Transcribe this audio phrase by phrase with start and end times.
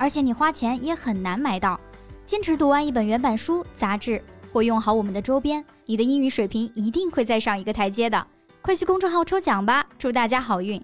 [0.00, 1.78] 而且你花钱也很难买到。
[2.24, 8.26] 坚持读完一本原版书、杂志，或用好我们的周边，你的英语水平一定会再上一个台阶的。
[8.62, 10.82] 快去公众号抽奖吧，祝大家好运！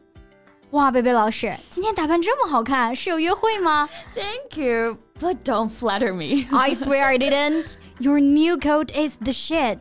[0.73, 6.45] 哇，贝贝老师今天打扮这么好看，是有约会吗？Thank you, but don't flatter me.
[6.55, 7.77] I swear I didn't.
[7.99, 9.79] Your new coat is the shit.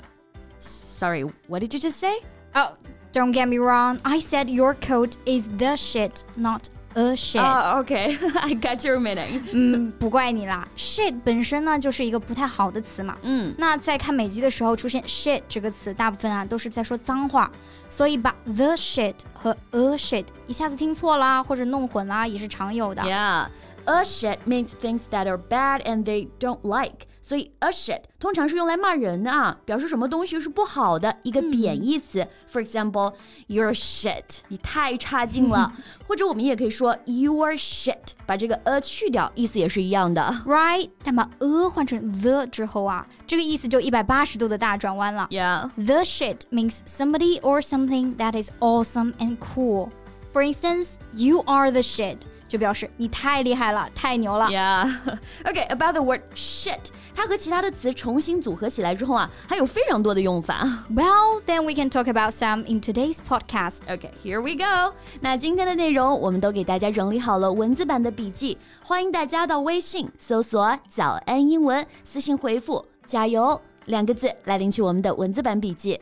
[0.60, 2.22] Sorry, what did you just say?
[2.54, 2.78] Oh.
[3.12, 7.41] Don't get me wrong, I said your coat is the shit, not a shit.
[7.41, 9.43] Oh, okay, I got your meaning.
[9.53, 10.67] 嗯，不怪你啦。
[10.77, 13.17] shit 本身呢就是一个不太好的词嘛。
[13.23, 17.51] 嗯，那在看美剧的时候出现 shit 这个词，大部分啊都是在说脏话，
[17.89, 23.03] 所以把 the shit 和 a shit 一下子听错啦，或者弄混啦，也是常有的。
[23.03, 23.47] Yeah,
[23.85, 27.07] a shit means things that are bad and they don't like.
[27.26, 32.22] 所以 a shit 通常是用来骂人的啊，表示什么东西是不好的一个贬义词。
[32.22, 33.16] 嗯、For example,
[33.48, 35.74] you're shit，你太差劲了。
[36.08, 40.22] 或者我们也可以说 you are shit，把这个 a 去掉，意思也是一样的。
[40.46, 40.92] Right？
[41.04, 45.28] 但把 a 换成 the 之后啊，这个意思就一百八十度的大转弯了。
[45.32, 45.72] Yeah.
[45.78, 49.90] The shit means somebody or something that is awesome and cool.
[50.32, 52.18] For instance, you are the shit.
[52.48, 54.48] 就表示你太厉害了，太牛了。
[54.48, 54.92] Yeah.
[55.44, 56.80] Okay, about the word shit，
[57.16, 60.64] 它和其他的词重新组合起来之后啊，还有非常多的用法。
[60.94, 63.80] Well, then we can talk about some in today's podcast.
[63.88, 64.94] Okay, here we go.
[65.22, 76.00] 那今天的内容我们都给大家整理好了文字版的笔记，欢迎大家到微信搜索“早安英文”，私信回复“加油”两个字来领取我们的文字版笔记。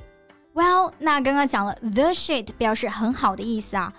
[0.53, 3.91] Well，那刚刚讲了 the shit 表示很好的意思啊。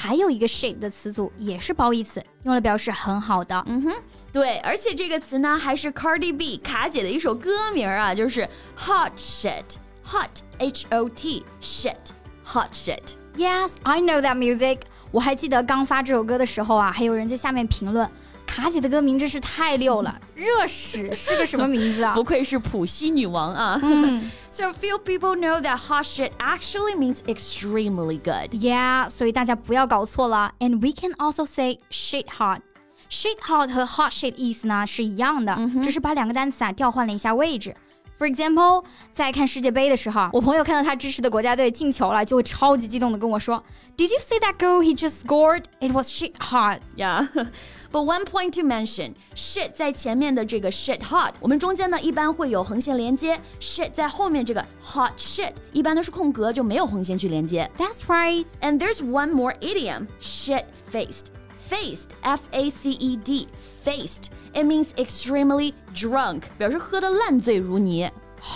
[0.00, 3.60] 还有一个 shit 的词组也是褒义词，用来表示很好的。
[3.66, 3.92] 嗯哼，
[4.32, 8.48] 对，而且这个词呢还是 Cardi B 卡姐的一首歌名啊，就是
[8.78, 10.28] hot shit，hot
[10.58, 13.16] h o t shit，hot shit。
[13.36, 14.82] Yes, I know that music。
[15.10, 18.08] 我还记得刚发这首歌的时候啊，还有人在下面评论。
[18.57, 22.13] 卡姐的歌名真是太溜了，热屎是个什么名字啊？
[22.13, 23.79] 不愧是普西女王啊！
[23.81, 28.53] 嗯，So few people know that hot shit actually means extremely good.
[28.53, 30.53] Yeah，所以大家不要搞错了。
[30.59, 32.61] And we can also say shit hot.
[33.09, 37.75] Shit hot 和 hot shit 意思呢是一样的，只是把两个单词啊调换了一下位置。
[38.19, 45.63] For example，在看世界杯的时候，我朋友看到他支持的国家队进球了，就会超级激动的跟我说：“Did you see that goal he just scored?
[45.79, 47.27] It was shit hot.” Yeah.
[47.91, 57.69] But one point to mention, shit 在前面的这个 shit hot，我们中间呢一般会有横线连接，shit 在后面这个 hot shit 一般都是空格，就没有横线去连接。
[57.77, 58.45] That's right.
[58.61, 61.25] And there's one more idiom, shit faced.
[61.69, 63.47] Faced, F A C E D,
[63.83, 64.25] faced.
[64.57, 68.09] It means extremely drunk，表示喝得烂醉如泥。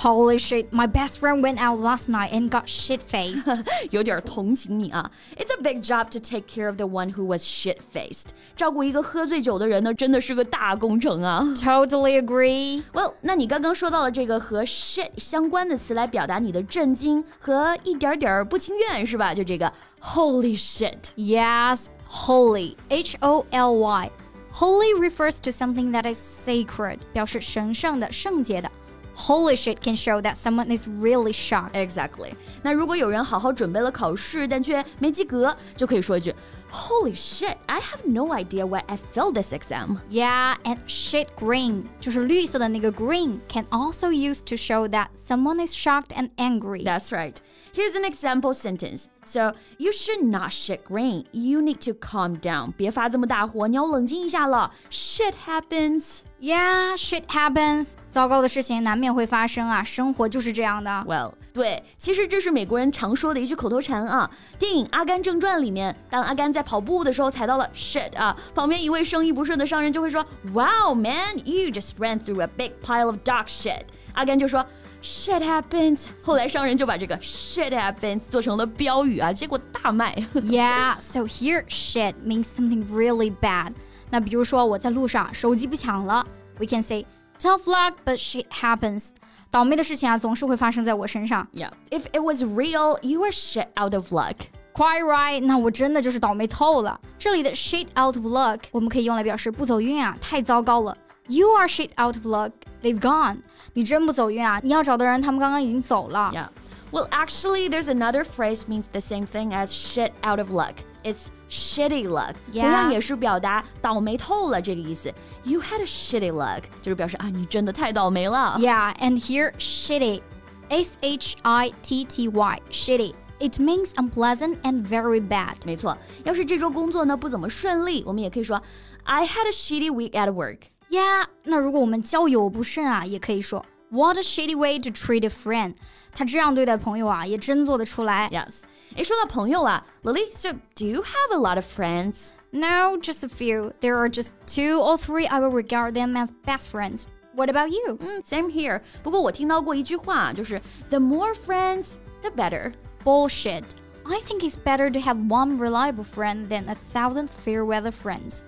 [0.04, 0.66] Holy shit!
[0.70, 3.58] My best friend went out last night and got shit faced.
[3.92, 5.10] 有点同情你啊。
[5.38, 8.32] It's a big job to take care of the one who was shit faced。
[8.54, 11.42] 照顾一个喝醉酒的人呢，真的是个大工程啊。
[11.56, 12.84] totally agree.
[12.92, 19.34] Well，那你刚刚说到了这个和 shit 相关的词来表达你的震惊和一点点不情愿，是吧？
[19.34, 19.72] 就这个
[20.02, 20.98] holy shit。
[21.16, 22.76] Yes, holy.
[22.90, 24.12] H O L Y.
[24.52, 28.72] Holy refers to something that is sacred，表示神圣的、圣洁的。
[29.16, 31.72] Holy shit can show that someone is really shocked.
[31.72, 32.34] Exactly。
[32.62, 36.34] 那如果有人好好准备了考试，但却没及格，就可以说一句
[36.72, 37.56] Holy shit!
[37.66, 39.98] I have no idea why I failed this exam.
[40.12, 46.10] Yeah, and shit green 就是绿色的那个 green can also use to show that someone is shocked
[46.10, 46.84] and angry.
[46.84, 47.36] That's right.
[47.74, 49.06] Here's an example sentence.
[49.25, 51.25] So you should not shit green.
[51.31, 52.73] You need to calm down.
[52.77, 54.71] 别发这么大火，你要冷静一下了。
[54.91, 56.19] Shit happens.
[56.41, 57.91] Yeah, shit happens.
[58.11, 60.91] 糟糕的事情难免会发生啊，生活就是这样的。
[61.07, 64.29] Well，对，其实这是美国人常说的一句口头禅啊。
[64.59, 73.83] 电影《阿甘正传》里面，当阿甘在跑步的时候踩到了 shit 啊，旁边一位生意不顺的商人就会说，Wow man, you just ran through a big pile of dog shit。
[74.15, 74.67] 阿甘就说。
[75.02, 76.06] Shit happens。
[76.24, 80.14] 后来商人就把这个 shit happens 做成了标语啊，结果大卖。
[80.34, 83.74] Yeah, so here shit means something really bad.
[84.10, 86.26] 那比如说我在路上手机不抢了，
[86.60, 87.06] we can say
[87.40, 89.10] tough luck, but shit happens.
[89.50, 91.48] 倒霉的事情啊，总是会发生在我身上。
[91.54, 94.36] Yeah, if it was real, you were shit out of luck.
[94.74, 97.00] Quite right，那我真的就是倒霉透了。
[97.18, 100.98] 这里的 shit out of luck 我们可以用来表示不走运啊，太糟糕了。
[101.28, 102.52] You are shit out of luck.
[102.82, 103.42] They've gone.
[103.74, 104.62] 你真不走运啊！
[104.64, 106.32] 你要找的人，他们刚刚已经走了。
[106.34, 106.48] Yeah.
[106.90, 110.76] Well, actually, there's another phrase means the same thing as shit out of luck.
[111.04, 112.36] It's shitty luck.
[112.54, 112.62] Yeah.
[112.62, 115.14] 同样也是表达倒霉透了这个意思。
[115.44, 118.56] You had a shitty luck，就是表示啊，你真的太倒霉了。
[118.60, 120.22] Yeah, and here shitty,
[120.70, 123.14] S H I T T Y, shitty.
[123.40, 125.56] It means unpleasant and very bad.
[125.66, 128.62] 没错，要是这周工作呢不怎么顺利，我们也可以说
[129.04, 130.70] I had a shitty week at work.
[130.92, 135.76] Yeah，那如果我们交友不慎啊，也可以说 What a shitty way to treat a friend。
[136.12, 138.30] 他这样对待朋友啊，也真做得出来。
[138.32, 138.64] Yes.
[138.96, 142.30] 诶，说到朋友啊，Lily，so do you have a lot of friends?
[142.52, 143.72] No, just a few.
[143.82, 147.04] There are just two or three I will regard them as best friends.
[147.34, 147.98] What about you?
[148.00, 148.82] 嗯，same here。
[149.04, 152.74] 不过我听到过一句话，就是 the more friends, the better。
[153.04, 153.64] Bullshit.
[154.04, 158.40] I think it's better to have one reliable friend than a thousand fair weather friends.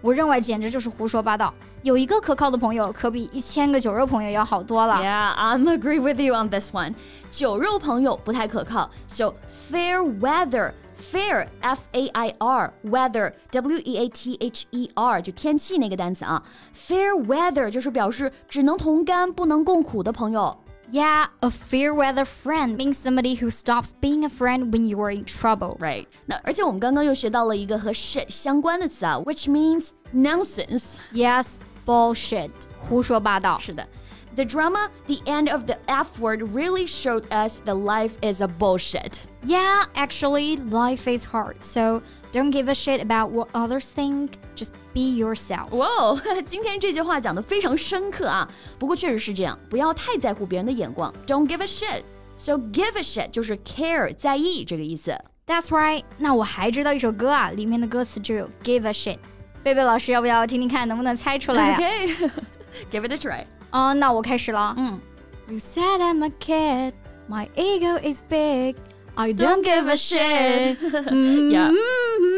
[0.00, 1.52] 我认为简直就是胡说八道。
[1.82, 4.94] 有一个可靠的朋友，可比一千个酒肉朋友要好多了。
[4.94, 6.94] Yeah, I'm agree with you on this one.
[7.32, 10.72] 酒肉朋友不太可靠，so fair weather.
[10.98, 16.42] Fair, F-A-I-R, weather, W-E-A-T-H-E-R，就天气那个单词啊。
[16.74, 20.58] Fair weather 就是表示只能同甘不能共苦的朋友。
[20.92, 25.10] Yeah, a fair weather friend means somebody who stops being a friend when you are
[25.10, 25.76] in trouble.
[25.78, 26.06] Right.
[26.24, 30.94] 那而且我们刚刚又学到了一个和 shit 相关的词啊，which means nonsense。
[31.12, 32.50] Yes, bullshit.
[32.80, 33.58] 胡说八道。
[33.58, 33.86] 是的。
[34.36, 38.46] The drama, the end of the F word, really showed us that life is a
[38.46, 39.18] bullshit.
[39.44, 42.02] Yeah, actually, life is hard, so
[42.32, 44.32] don't give a shit about what others think.
[44.54, 45.70] Just be yourself.
[45.70, 48.48] 哇哦，今天这句话讲的非常深刻啊。
[48.78, 51.12] 不过确实是这样，不要太在乎别人的眼光。
[51.26, 52.02] Don't give a shit.
[52.36, 55.16] So give a shit 就是 care 在意这个意思。
[55.46, 56.04] That's right.
[56.18, 59.18] 那我还知道一首歌啊，里面的歌词就有 give a shit。
[59.64, 61.78] 贝贝老师，要不要听听看，能不能猜出来啊？
[61.78, 62.30] Okay,
[62.92, 63.44] give it a try.
[63.72, 64.74] 啊、那我开始了。
[64.76, 65.00] 嗯
[65.50, 66.92] You said I'm a kid,
[67.28, 68.76] my ego is big.
[69.16, 70.76] I don't give a shit.
[71.10, 71.72] Yeah,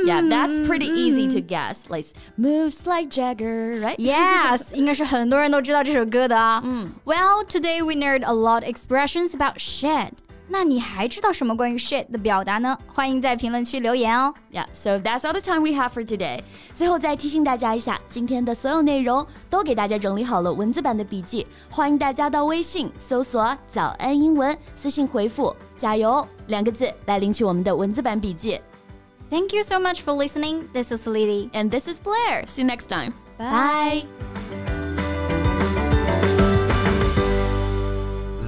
[0.07, 1.91] yeah, that's pretty easy to guess.
[1.91, 2.07] Like
[2.39, 3.99] moves like Jagger, right?
[3.99, 6.63] Yes，应该是很多人都知道这首歌的啊。
[6.65, 10.13] 嗯，Well, today we learned a lot of expressions about shit.
[10.48, 12.78] 那你还知道什么关于 shit 的表达呢？
[12.88, 14.34] 欢迎在评论区留言哦。
[14.52, 16.42] Yeah, so that's all the time we have for today.
[16.74, 28.60] 最后再提醒大家一下，今天的所有内容都给大家整理好了文字版的笔记，欢迎大家到微信搜索“早安英文”，私信回复“加油”两个字来领取我们的文字版笔记。
[29.32, 30.64] Thank you so much for listening.
[30.72, 31.50] This is Lily.
[31.52, 32.46] And this is Blair.
[32.46, 33.14] See you next time.
[33.38, 34.25] Bye.